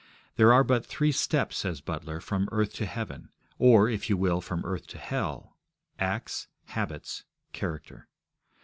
There 0.35 0.51
are 0.51 0.63
but 0.63 0.83
three 0.83 1.11
steps, 1.11 1.57
says 1.57 1.79
Butler, 1.79 2.19
from 2.19 2.49
earth 2.51 2.73
to 2.73 2.87
heaven, 2.87 3.29
or, 3.59 3.87
if 3.87 4.09
you 4.09 4.17
will, 4.17 4.41
from 4.41 4.65
earth 4.65 4.87
to 4.87 4.97
hell 4.97 5.55
acts, 5.99 6.47
habits, 6.65 7.23
character. 7.53 8.07